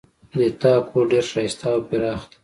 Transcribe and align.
د 0.37 0.39
تا 0.61 0.73
کور 0.87 1.05
ډېر 1.11 1.25
ښایسته 1.31 1.65
او 1.73 1.79
پراخ 1.87 2.21
ده 2.29 2.35